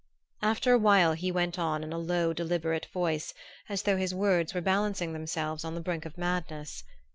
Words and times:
After 0.41 0.73
a 0.73 0.79
while 0.79 1.13
he 1.13 1.31
went 1.31 1.59
on 1.59 1.83
in 1.83 1.93
a 1.93 1.97
low 1.99 2.33
deliberate 2.33 2.87
voice, 2.87 3.35
as 3.69 3.83
though 3.83 3.97
his 3.97 4.15
words 4.15 4.51
were 4.51 4.59
balancing 4.59 5.13
themselves 5.13 5.63
on 5.63 5.75
the 5.75 5.79
brink 5.79 6.07
of 6.07 6.17
madness. 6.17 6.83